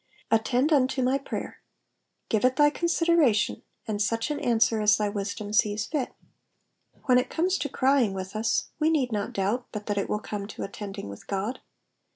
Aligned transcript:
^^ 0.31 0.35
Attend 0.35 0.73
unto 0.73 1.03
my 1.03 1.19
prayer.'''' 1.19 1.61
Give 2.27 2.43
it 2.43 2.55
thy 2.55 2.71
con 2.71 2.89
sideration, 2.89 3.61
and 3.87 4.01
such 4.01 4.31
an 4.31 4.39
answer 4.39 4.81
as 4.81 4.97
thy 4.97 5.09
wisdom 5.09 5.53
sees 5.53 5.85
fit. 5.85 6.15
When 7.05 7.19
it 7.19 7.29
comes 7.29 7.55
to 7.59 7.69
crying 7.69 8.13
with 8.15 8.35
us, 8.35 8.71
we 8.79 8.89
need 8.89 9.11
not 9.11 9.31
doubt 9.31 9.67
but 9.71 9.85
that 9.85 9.99
it 9.99 10.09
will 10.09 10.17
come 10.17 10.47
to 10.47 10.63
attending 10.63 11.07
with 11.07 11.27
God. 11.27 11.59